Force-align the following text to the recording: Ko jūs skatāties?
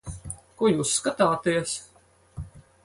Ko 0.61 0.71
jūs 0.71 0.95
skatāties? 1.01 1.77